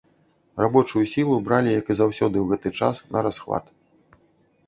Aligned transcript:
Рабочую 0.61 1.01
сілу 1.13 1.35
бралі, 1.49 1.75
як 1.79 1.91
і 1.93 1.97
заўсёды 1.99 2.37
ў 2.43 2.45
гэты 2.53 2.69
час, 2.83 2.95
нарасхват. 3.17 3.65